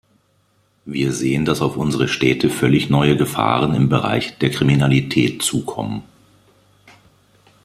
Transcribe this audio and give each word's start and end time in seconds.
Wir 0.83 1.11
sehen, 1.13 1.45
dass 1.45 1.61
auf 1.61 1.77
unsere 1.77 2.07
Städte 2.07 2.49
völlig 2.49 2.89
neue 2.89 3.15
Gefahren 3.17 3.75
im 3.75 3.87
Bereich 3.87 4.35
der 4.39 4.49
Kriminalität 4.49 5.43
zukommen. 5.43 6.01